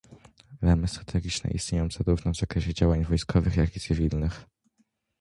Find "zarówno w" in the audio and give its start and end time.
1.91-2.37